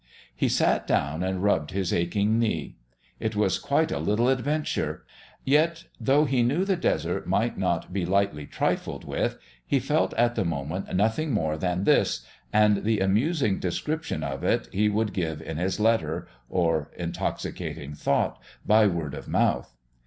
He 0.35 0.49
sat 0.49 0.87
down 0.87 1.21
and 1.21 1.43
rubbed 1.43 1.69
his 1.69 1.93
aching 1.93 2.39
knee. 2.39 2.75
It 3.19 3.35
was 3.35 3.59
quite 3.59 3.91
a 3.91 3.99
little 3.99 4.29
adventure. 4.29 5.05
Yet, 5.45 5.83
though 5.99 6.25
he 6.25 6.41
knew 6.41 6.65
the 6.65 6.75
Desert 6.75 7.27
might 7.27 7.55
not 7.55 7.93
be 7.93 8.03
lightly 8.03 8.47
trifled 8.47 9.03
with, 9.05 9.37
he 9.63 9.79
felt 9.79 10.15
at 10.15 10.33
the 10.33 10.43
moment 10.43 10.91
nothing 10.95 11.29
more 11.31 11.55
than 11.55 11.83
this 11.83 12.25
and 12.51 12.77
the 12.83 12.99
amusing 12.99 13.59
description 13.59 14.23
of 14.23 14.43
it 14.43 14.69
he 14.71 14.89
would 14.89 15.13
give 15.13 15.39
in 15.39 15.57
his 15.57 15.79
letter, 15.79 16.27
or 16.49 16.89
intoxicating 16.97 17.93
thought 17.93 18.41
by 18.65 18.87
word 18.87 19.13
of 19.13 19.27
mouth. 19.27 19.75